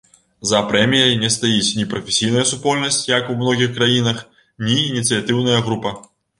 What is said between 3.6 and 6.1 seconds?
краінах, ні ініцыятыўная група.